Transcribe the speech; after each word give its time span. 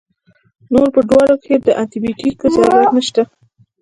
نو 0.71 0.79
پۀ 0.93 0.99
دواړو 1.09 1.35
کښې 1.41 1.55
د 1.65 1.67
انټي 1.81 1.97
بائيوټک 2.01 2.37
ضرورت 2.55 2.89
نشته 2.97 3.21